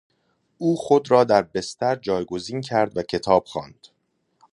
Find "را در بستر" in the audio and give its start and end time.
1.11-1.95